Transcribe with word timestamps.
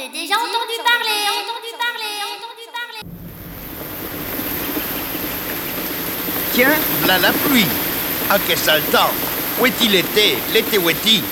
ai 0.00 0.08
déjà 0.08 0.34
entendu 0.34 0.76
parler, 0.82 1.20
entendu 1.40 1.72
parler, 1.76 2.14
entendu 2.32 2.66
parler. 2.72 3.02
Tiens, 6.54 6.78
là 7.06 7.18
la 7.18 7.32
pluie. 7.32 7.66
Ah, 8.30 8.38
sale 8.56 8.82
temps. 8.92 9.12
Où 9.60 9.66
est-il 9.66 9.94
été? 9.94 10.38
L'été 10.54 10.78
où 10.78 10.88
est-il? 10.88 11.22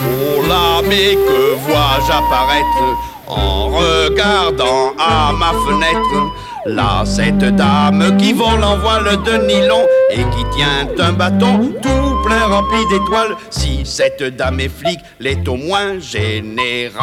Oh 0.00 0.42
là, 0.48 0.80
mais 0.84 1.16
que 1.16 1.54
vois-je 1.66 2.12
apparaître 2.12 2.82
en 3.26 3.68
regardant 3.68 4.94
à 4.98 5.32
ma 5.32 5.52
fenêtre? 5.66 6.32
Là, 6.64 7.04
cette 7.04 7.44
dame 7.56 8.16
qui 8.16 8.32
vole 8.32 8.64
en 8.64 8.78
voile 8.78 9.22
de 9.22 9.36
nylon 9.46 9.86
et 10.10 10.24
qui 10.34 10.44
tient 10.56 10.88
un 10.98 11.12
bâton 11.12 11.72
tout 11.82 12.15
plein 12.26 12.46
rempli 12.46 12.84
d'étoiles. 12.90 13.36
Si 13.50 13.86
cette 13.86 14.22
dame 14.22 14.60
est 14.60 14.68
flic, 14.68 14.98
l'est 15.20 15.46
au 15.48 15.56
moins 15.56 15.98
générale. 16.00 16.96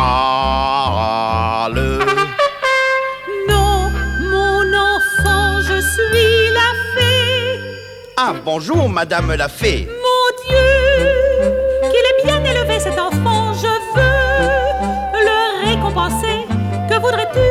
Non, 3.48 3.90
mon 4.34 4.64
enfant, 4.92 5.62
je 5.62 5.80
suis 5.94 6.50
la 6.60 6.70
fée. 6.94 7.60
Ah, 8.18 8.34
bonjour, 8.44 8.90
madame 8.90 9.34
la 9.34 9.48
fée. 9.48 9.88
Mon 9.88 10.26
Dieu, 10.46 10.68
qu'il 11.90 12.06
est 12.12 12.20
bien 12.26 12.44
élevé 12.44 12.80
cet 12.80 13.00
enfant, 13.00 13.54
je 13.54 13.74
veux 13.96 15.24
le 15.30 15.40
récompenser. 15.70 16.46
Que 16.90 16.96
voudrais-tu? 17.00 17.48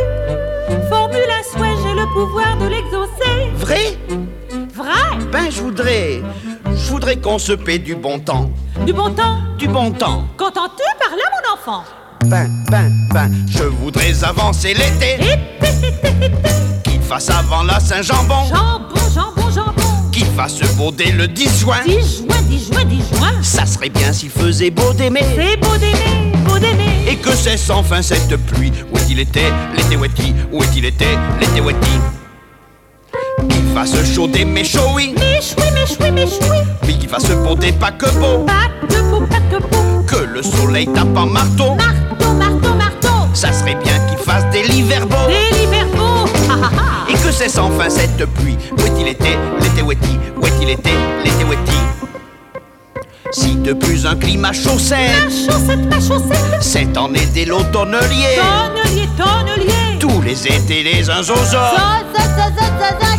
Formule 0.91 1.31
un 1.39 1.43
souhait, 1.43 1.77
j'ai 1.83 1.95
le 1.95 2.07
pouvoir 2.13 2.53
de 2.59 2.67
l'exaucer. 2.67 3.51
Vrai? 3.55 3.97
Vrai? 4.75 5.17
Ben, 5.33 5.51
je 5.51 5.61
voudrais. 5.63 6.23
Je 6.85 6.91
voudrais 6.91 7.17
qu'on 7.17 7.39
se 7.39 7.53
paie 7.53 7.79
du 7.79 7.95
bon 7.95 8.19
temps. 8.19 8.51
Du 8.85 8.93
bon 8.93 9.11
temps 9.11 9.39
Du 9.59 9.69
bon 9.69 9.91
temps. 9.93 10.25
Qu'entends-tu 10.37 10.83
par 10.99 11.11
là, 11.11 11.23
mon 11.33 11.55
enfant? 11.55 11.85
Ben, 12.27 12.51
ben, 12.71 12.93
ben. 13.13 13.31
Je 13.49 13.63
voudrais 13.65 14.25
avancer 14.25 14.75
l'été. 14.75 15.17
Qu'il 16.85 17.01
fasse 17.01 17.31
avant 17.31 17.63
la 17.63 17.79
Saint-Jambon. 17.79 18.47
Jambon, 18.49 19.11
jambon, 19.15 19.51
jambon. 19.51 20.11
Qu'il 20.11 20.27
fasse 20.27 20.61
beau 20.77 20.91
dès 20.91 21.13
le 21.13 21.29
10 21.29 21.61
juin. 21.61 21.77
10 21.87 21.93
juin, 22.19 22.43
10 22.49 22.73
juin, 22.73 22.85
10 22.85 22.97
juin. 23.17 23.33
Ça 23.43 23.65
serait 23.65 23.89
bien 23.89 24.13
s'il 24.13 24.31
faisait 24.31 24.71
beau 24.71 24.93
d'aimer. 24.93 25.25
C'est 25.37 25.57
beau 25.59 25.77
d'aimer, 25.77 26.33
beau 26.45 26.59
d'aimer. 26.59 27.05
Et 27.09 27.17
que 27.17 27.31
cesse 27.31 27.71
enfin 27.71 28.03
cette 28.03 28.37
pluie. 28.47 28.73
Où 28.93 28.99
est-il 28.99 29.21
été 29.21 29.43
L'été 29.77 29.97
où 29.97 30.05
est-il 30.05 30.35
Où 30.51 30.63
est-il 30.65 30.85
été 30.85 31.07
L'été 31.41 31.61
où 31.61 31.71
est-il? 31.71 32.22
Qu'il 33.73 33.81
fasse 33.81 34.15
chaud 34.15 34.27
d'aimer 34.27 34.65
chaud, 34.65 34.81
oui. 34.95 35.15
Méchoui, 35.19 35.71
méchoui, 35.73 36.11
méchoui. 36.11 36.59
Que 37.99 38.11
beau. 38.19 38.45
Pas 38.45 38.69
de 38.87 39.01
beau, 39.11 39.27
pas 39.27 39.41
de 39.51 39.59
beau. 39.63 40.03
Que 40.07 40.25
le 40.25 40.43
soleil 40.43 40.87
tape 40.89 41.17
en 41.17 41.27
marteau. 41.27 41.75
Marteau, 41.75 42.33
marteau, 42.35 42.75
marteau. 42.75 43.29
Ça 43.33 43.51
serait 43.53 43.77
bien 43.77 43.99
qu'il 44.09 44.19
fasse 44.19 44.45
des 44.51 44.63
l'hiver 44.65 45.07
beau. 45.07 45.17
Des 45.27 45.57
l'hiver 45.59 45.87
beau. 45.97 46.27
Ha, 46.51 46.53
ha, 46.53 46.67
ha. 46.67 47.11
Et 47.11 47.15
que 47.15 47.33
cesse 47.33 47.57
enfin 47.57 47.89
cette 47.89 48.25
pluie 48.35 48.57
Où 48.77 48.81
est-il 48.81 49.09
été 49.09 49.39
L'été 49.61 49.83
où 49.83 49.93
est-il? 49.93 50.19
Où 50.37 50.47
est-il 50.47 50.71
été 50.71 50.91
L'été 51.25 51.45
où 51.45 51.53
est-il? 51.53 53.33
Si 53.33 53.55
de 53.57 53.73
plus 53.73 54.05
un 54.05 54.17
climat 54.17 54.53
chaud 54.53 54.71
Ma 54.75 55.31
chaussette, 55.31 55.85
ma 55.89 56.01
chaussette. 56.01 56.59
C'est 56.61 56.97
en 56.99 57.13
été 57.15 57.47
l'automnelier 57.47 58.37
Tonnelier, 58.37 59.09
tonnelier. 59.17 59.82
Les 60.25 60.47
étés 60.47 60.83
les 60.83 61.11
uns 61.11 61.21
aux 61.21 61.31
autres. 61.31 62.03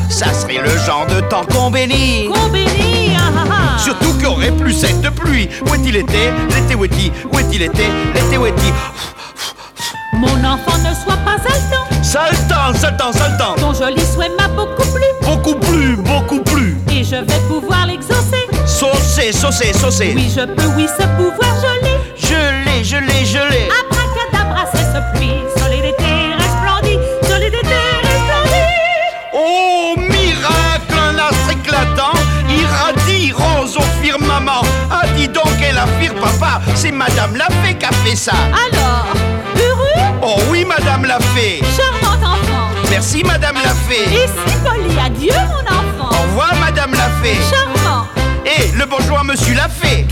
Ça 0.10 0.34
serait 0.34 0.60
le 0.60 0.78
genre 0.86 1.06
de 1.08 1.20
temps 1.22 1.44
qu'on 1.52 1.70
bénit 1.70 2.30
Qu'on 2.34 2.48
bénit, 2.50 3.16
ah, 3.18 3.32
ah, 3.36 3.44
ah. 3.52 3.80
Surtout 3.80 4.14
qu'il 4.14 4.24
y 4.24 4.26
aurait 4.26 4.52
plus 4.52 4.74
cette 4.74 5.10
pluie 5.10 5.50
Où 5.66 5.74
est-il 5.74 5.98
été 5.98 6.32
L'été 6.50 6.76
où 6.76 6.86
est-il 6.86 7.12
Où 7.32 7.40
est-il 7.40 7.64
été 7.64 7.88
L'été 8.14 8.38
où 8.38 8.46
est-il 8.46 8.74
Mon 10.14 10.44
enfant 10.46 10.78
ne 10.78 10.94
soit 10.94 11.18
pas 11.26 11.34
haletant. 11.34 11.84
Temps, 12.98 13.12
sale 13.12 13.38
temps 13.38 13.56
Ton 13.58 13.74
joli 13.74 14.02
souhait 14.06 14.32
m'a 14.38 14.48
beaucoup 14.48 14.84
plu. 14.84 15.04
Beaucoup 15.24 15.56
plus, 15.56 15.96
beaucoup 15.98 16.42
plus 16.42 16.78
Et 16.92 17.04
je 17.04 17.16
vais 17.16 17.40
pouvoir 17.48 17.88
l'exaucer. 17.88 18.48
Saucé, 18.66 19.32
saucé, 19.32 19.74
saucé 19.74 20.14
Oui, 20.16 20.32
je 20.34 20.46
peux, 20.46 20.68
oui, 20.78 20.88
ce 20.88 21.04
pouvoir, 21.18 21.56
je 21.62 21.86
l'ai. 21.86 21.98
Je 22.16 22.66
l'ai, 22.66 22.84
je 22.84 22.98
l'ai, 22.98 23.26
je 23.26 23.52
l'ai 23.52 23.93
papa, 35.88 36.62
c'est 36.76 36.92
Madame 36.92 37.36
la 37.36 37.46
Fée 37.64 37.76
qui 37.76 37.86
a 37.86 37.92
fait 37.92 38.16
ça. 38.16 38.32
Alors, 38.32 39.06
heureux, 39.58 40.18
Oh 40.22 40.40
oui, 40.50 40.64
Madame 40.66 41.06
la 41.06 41.20
Fée. 41.20 41.62
charmant 41.76 42.16
enfant. 42.16 42.70
Merci, 42.90 43.24
Madame 43.24 43.56
la 43.56 43.72
Et 43.72 43.94
Fée. 43.94 44.28
si 44.28 44.56
poli, 44.64 44.98
adieu, 45.06 45.34
mon 45.50 45.56
Au 45.56 46.06
enfant. 46.10 46.22
revoir, 46.24 46.56
Madame 46.60 46.92
la 46.94 47.10
Fée. 47.22 47.38
Charmant. 47.50 48.08
Et 48.46 48.72
le 48.78 48.86
bonjour 48.86 49.20
à 49.20 49.24
Monsieur 49.24 49.56
la 49.56 49.68
Fée. 49.68 50.06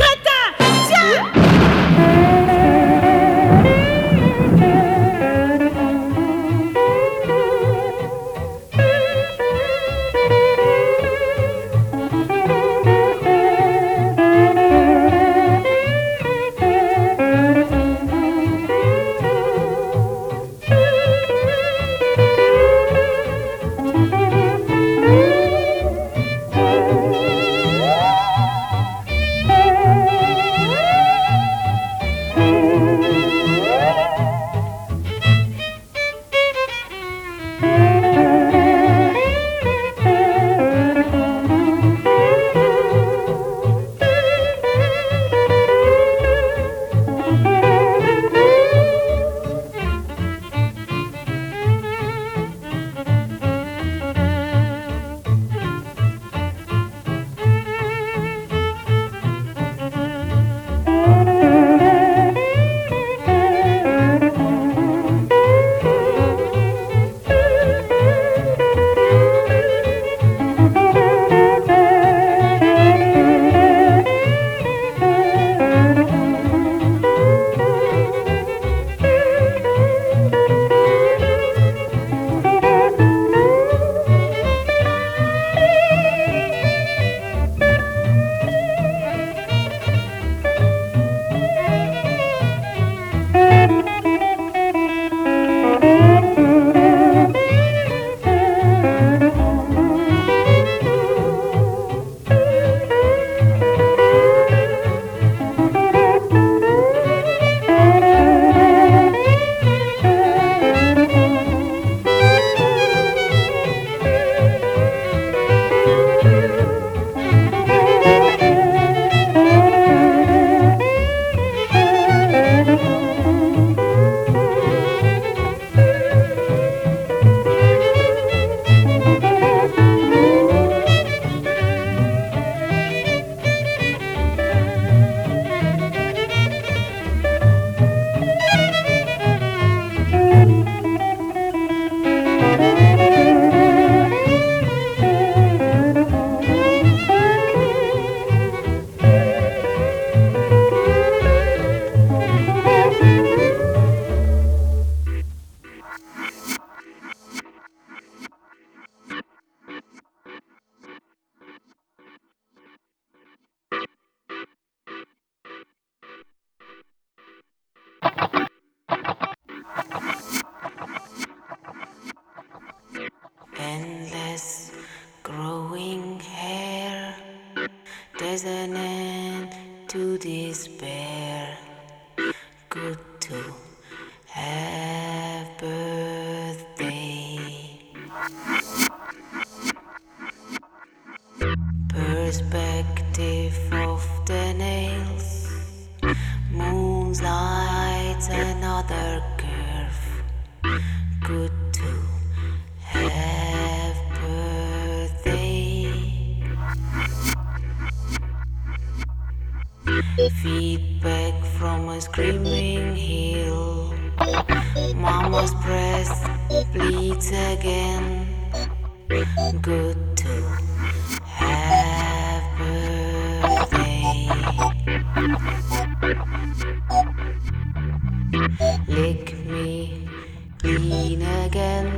seen 230.81 231.21
again. 231.21 231.89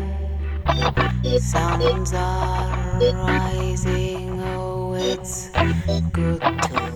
Sounds 1.39 2.13
are 2.13 3.00
rising, 3.00 4.41
oh, 4.41 4.94
it's 4.94 5.50
good 6.12 6.41
to 6.41 6.92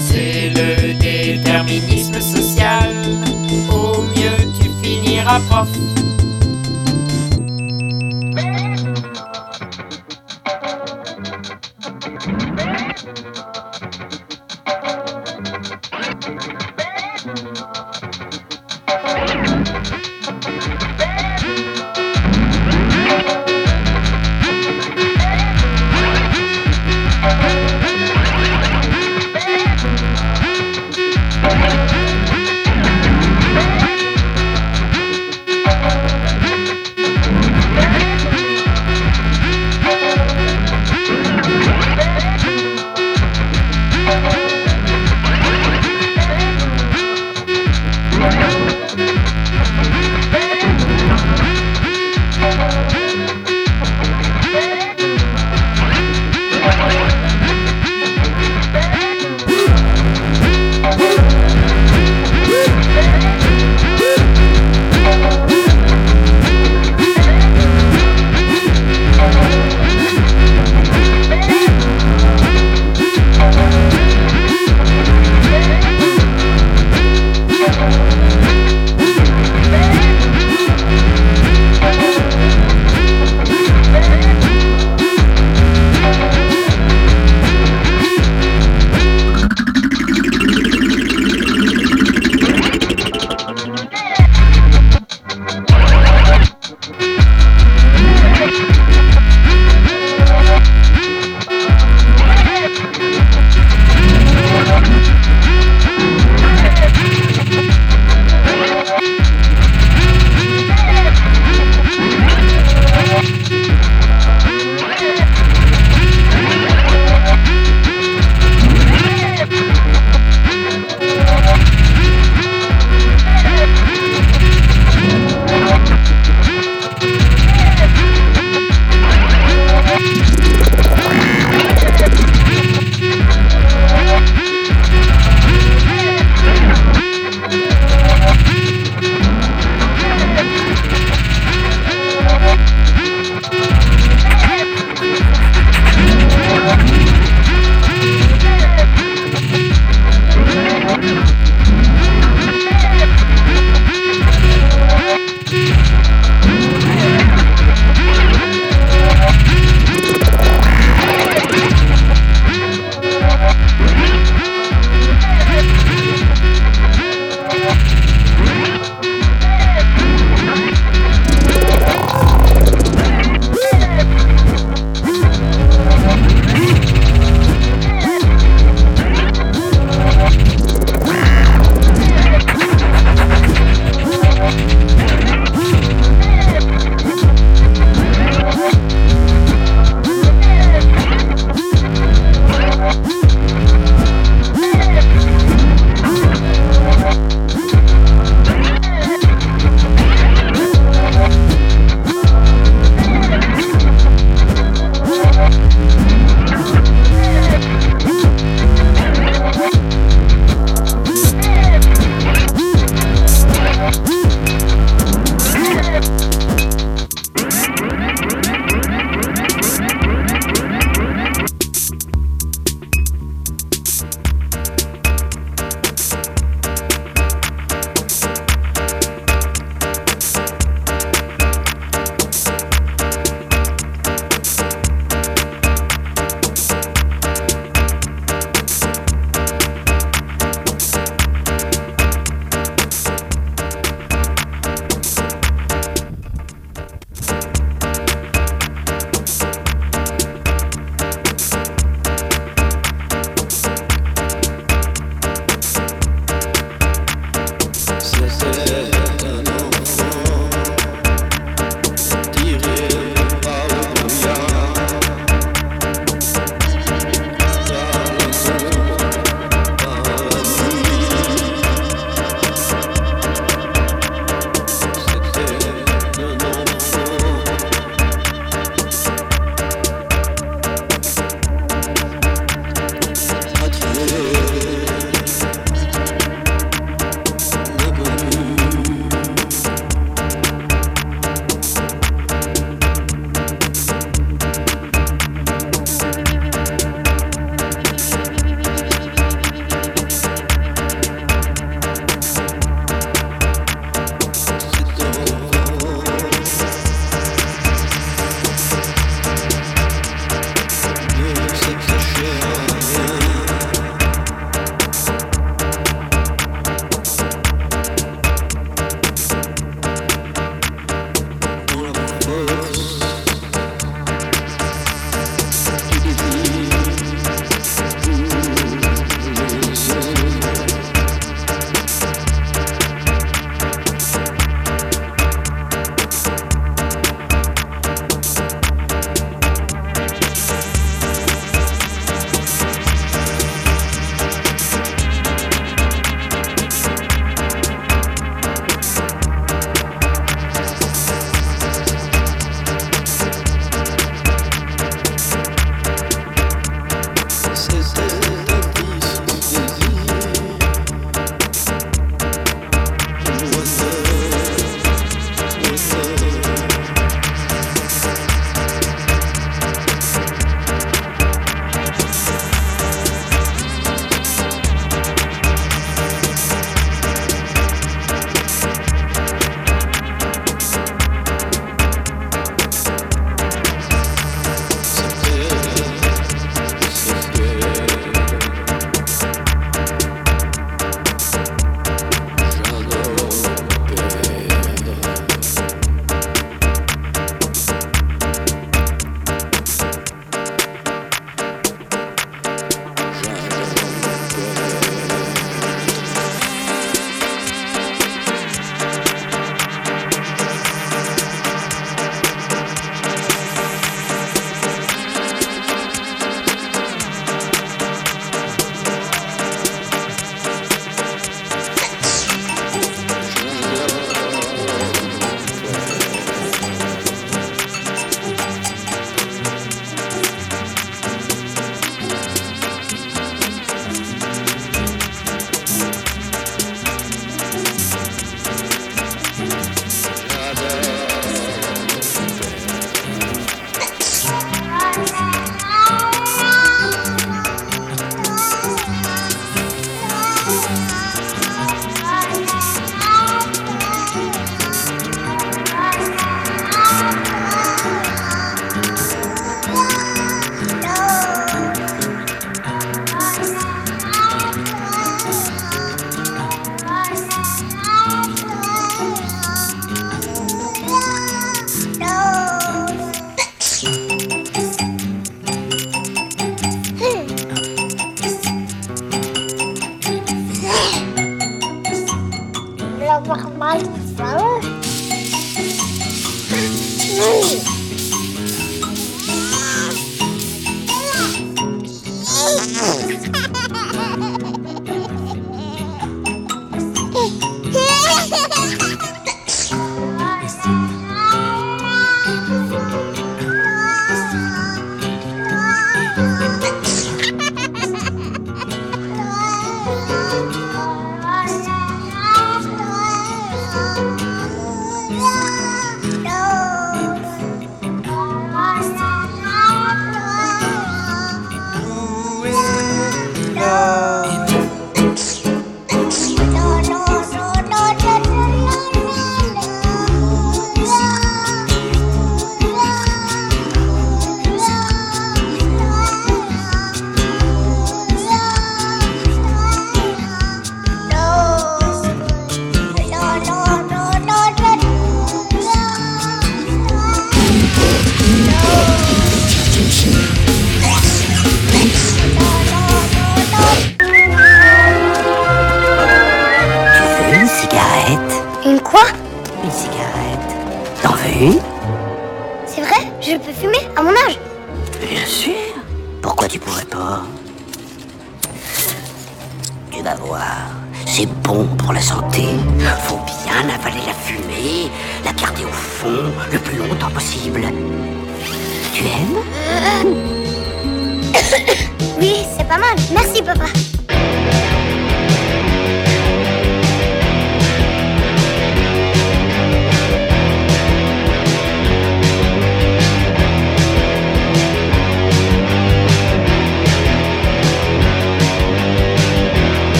C'est 0.00 0.50
le 0.56 0.94
déterminisme 0.94 2.20
social, 2.20 2.94
au 3.70 4.02
mieux 4.02 4.52
tu 4.58 4.70
finiras 4.82 5.40
prof. 5.40 5.68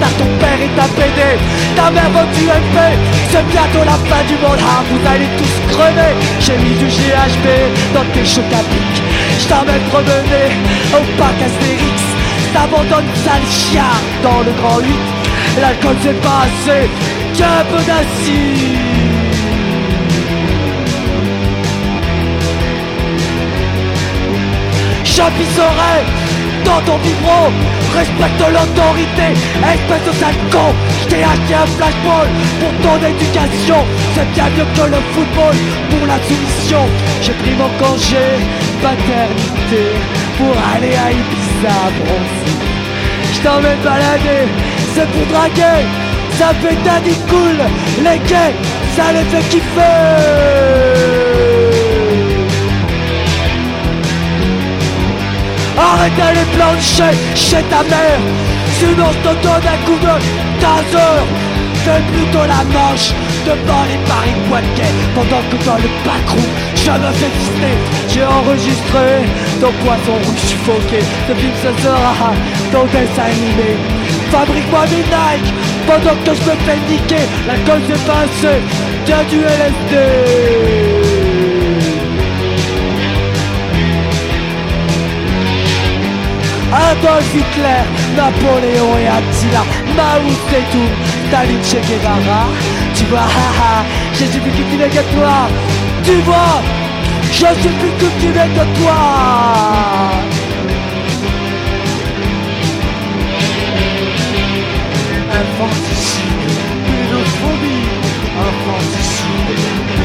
T'as 0.00 0.12
ton 0.18 0.30
père 0.40 0.60
et 0.60 0.70
ta 0.76 0.86
PD 0.96 1.20
Ta 1.76 1.90
mère 1.90 2.10
veut 2.10 2.26
tu 2.34 2.44
MP, 2.44 2.78
c'est 3.30 3.46
bientôt 3.48 3.84
la 3.84 3.98
fin 4.08 4.24
du 4.26 4.34
monde. 4.34 4.58
Ah, 4.60 4.82
vous 4.88 5.06
allez 5.06 5.28
tous 5.36 5.74
crever. 5.74 6.12
J'ai 6.40 6.56
mis 6.56 6.74
du 6.74 6.86
GHB 6.86 7.46
dans 7.94 8.04
tes 8.14 8.24
chocs 8.24 8.52
à 8.52 8.62
pic 8.70 9.02
Je 9.40 9.46
t'emmène 9.48 9.82
promener 9.90 10.48
au 10.92 11.18
parc 11.18 11.36
Astérix. 11.42 12.02
T'abandonnes 12.52 13.12
sale 13.24 13.46
chien 13.48 13.92
dans 14.22 14.40
le 14.40 14.52
grand 14.60 14.78
8 14.78 14.88
L'alcool 15.60 15.96
c'est 16.02 16.20
pas 16.20 16.44
assez, 16.44 16.88
qu'un 17.36 17.64
peu 17.70 17.82
d'acide 17.84 18.82
J'appuierai 25.04 25.96
dans 26.64 26.80
ton 26.82 26.98
vibro 26.98 27.71
Respecte 27.94 28.40
l'autorité, 28.40 29.28
espèce 29.74 30.04
de 30.06 30.12
sale 30.20 30.40
con. 30.50 30.72
J't'ai 31.02 31.22
hacké 31.22 31.54
un 31.54 31.66
flashball 31.76 32.28
pour 32.60 32.72
ton 32.84 32.96
éducation. 33.06 33.80
C'est 34.14 34.28
bien 34.32 34.48
mieux 34.56 34.68
que 34.76 34.86
le 34.94 35.00
football 35.12 35.56
pour 35.90 36.06
la 36.06 36.18
soumission. 36.26 36.82
J'ai 37.20 37.32
pris 37.32 37.54
mon 37.60 37.70
congé 37.82 38.26
paternité 38.82 39.84
Pour 40.38 40.54
aller 40.74 40.94
à 40.96 41.12
Ibiza 41.12 41.78
bronzer 41.98 42.52
J't'emmène 43.34 43.78
balader, 43.84 44.46
c'est 44.94 45.08
pour 45.10 45.26
draguer. 45.26 45.84
Ça 46.38 46.48
fait 46.60 46.76
daddy 46.84 47.14
cool, 47.28 47.58
les 47.98 48.18
gays, 48.28 48.54
ça 48.96 49.12
les 49.12 49.24
fait 49.30 49.48
kiffer 49.50 51.11
Arrête 55.82 56.14
d'aller 56.16 56.46
plancher 56.54 57.12
chez 57.34 57.62
ta 57.64 57.82
mère. 57.82 58.22
Sinon 58.78 59.08
je 59.14 59.28
te 59.28 59.34
donne 59.42 59.66
un 59.74 59.80
coup 59.84 59.98
de 59.98 60.14
taser. 60.60 61.18
Fais 61.84 62.02
plutôt 62.12 62.46
la 62.46 62.62
manche 62.70 63.10
devant 63.44 63.84
les 63.90 63.98
paris 64.06 64.36
Poitiers. 64.48 64.94
Pendant 65.16 65.42
que 65.50 65.56
dans 65.66 65.80
le 65.84 65.90
backroom 66.06 66.52
je 66.76 66.90
me 66.90 67.12
fais 67.18 67.30
Disney 67.38 67.76
J'ai 68.08 68.24
enregistré 68.24 69.06
ton 69.60 69.72
poisson 69.82 70.14
rouge 70.24 70.42
suffoqué. 70.46 71.00
Ce 71.26 71.34
film 71.34 71.52
ce 71.64 71.82
sera 71.82 72.30
ton 72.70 72.84
dessin 72.86 73.30
animé. 73.34 73.74
Fabrique-moi 74.30 74.86
des 74.86 75.04
Nike 75.14 75.52
pendant 75.86 76.16
que 76.24 76.32
je 76.38 76.44
me 76.48 76.56
fais 76.64 76.78
niquer. 76.88 77.26
L'alcool 77.46 77.82
c'est 77.88 78.04
passé, 78.06 78.54
tiens 79.04 79.24
du 79.28 79.40
LSD 79.40 80.81
Adolf 86.72 87.34
Hitler, 87.34 87.84
Napoléon 88.16 88.96
et 88.96 89.06
Attila, 89.06 89.62
Mao 89.94 90.24
Zedong, 90.48 90.92
Staline, 91.28 91.62
Che 91.62 91.80
Guevara. 91.86 92.48
Tu 92.94 93.04
vois, 93.04 93.20
haha, 93.20 93.84
je 94.14 94.24
suis 94.24 94.40
plus 94.40 94.50
cultivé 94.52 94.88
que 94.88 95.02
toi. 95.14 95.48
Tu 96.02 96.14
vois, 96.24 96.62
je 97.30 97.60
suis 97.60 97.74
plus 97.80 97.92
cultivé 97.98 98.44
que 98.56 98.64
toi. 98.80 99.00
Infanticide, 105.34 106.52
pédophobie, 106.86 107.88
infanticide, 108.48 110.01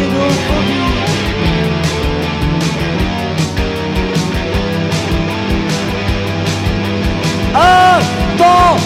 Avant 7.58 8.78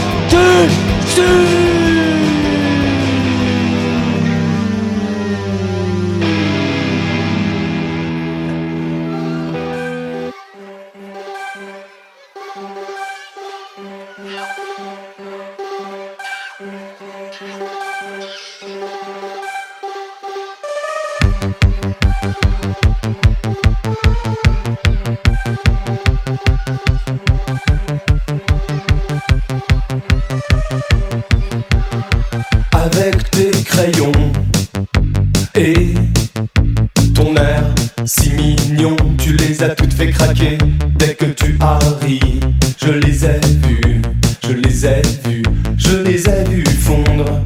je 45.91 45.97
les 45.97 46.29
ai 46.29 46.43
vus 46.49 46.63
fondre 46.63 47.41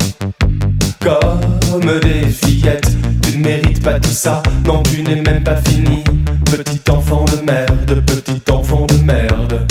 comme 0.99 1.99
des 1.99 2.27
fillettes. 2.29 2.91
Tu 3.23 3.37
ne 3.37 3.43
mérites 3.43 3.83
pas 3.83 3.99
tout 3.99 4.09
ça, 4.09 4.43
non, 4.65 4.83
tu 4.83 5.01
n'es 5.01 5.21
même 5.21 5.43
pas 5.43 5.57
fini. 5.67 6.03
Petit 6.45 6.79
enfant 6.91 7.25
de 7.25 7.43
merde, 7.43 8.03
petit 8.05 8.51
enfant 8.51 8.85
de 8.85 8.95
merde. 9.03 9.65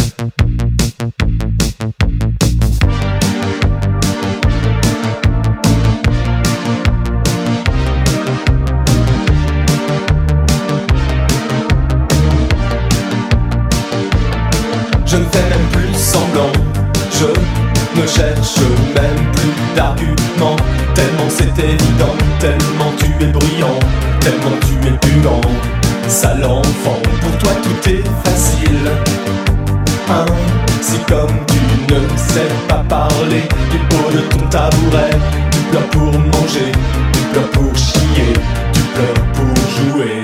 Plus. 19.32 19.64
Tellement 20.94 21.28
c'est 21.28 21.59
évident, 21.62 22.14
tellement 22.38 22.92
tu 22.96 23.07
es 23.24 23.28
bruyant, 23.28 23.78
tellement 24.20 24.57
tu 24.61 24.88
es 24.88 24.92
puant. 24.92 25.40
Sale 26.09 26.44
enfant, 26.44 27.00
pour 27.20 27.38
toi 27.38 27.52
tout 27.62 27.90
est 27.90 28.05
facile. 28.24 28.90
Hein, 30.11 30.26
si 30.80 30.98
comme 31.09 31.36
tu 31.46 31.92
ne 31.92 31.98
sais 32.16 32.48
pas 32.68 32.84
parler 32.88 33.42
du 33.70 33.78
haut 33.96 34.11
de 34.12 34.20
ton 34.28 34.46
tabouret, 34.48 35.11
tu 35.50 35.59
pleures 35.70 35.90
pour 35.90 36.12
manger, 36.12 36.72
tu 37.12 37.20
pleures 37.32 37.50
pour 37.50 37.76
chier, 37.76 38.32
tu 38.72 38.80
pleures 38.80 39.24
pour 39.32 39.94
jouer. 39.94 40.24